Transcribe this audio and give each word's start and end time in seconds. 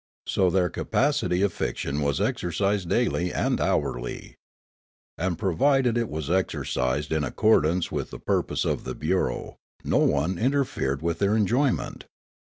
So 0.27 0.49
their 0.49 0.67
capacity 0.67 1.43
of 1.43 1.53
fiction 1.53 2.01
was 2.01 2.19
exercised 2.19 2.89
daily 2.89 3.31
and 3.31 3.59
liourl3\ 3.59 4.33
And 5.19 5.37
provided 5.37 5.95
it 5.95 6.09
was 6.09 6.27
exercised 6.27 7.11
in 7.11 7.23
accordance 7.23 7.91
with 7.91 8.09
the 8.09 8.17
purpose 8.17 8.65
of 8.65 8.83
the 8.83 8.95
bureau, 8.95 9.57
no 9.83 9.99
one 9.99 10.39
interfered 10.39 11.03
with 11.03 11.19
their 11.19 11.35
enjoyment. 11.35 12.05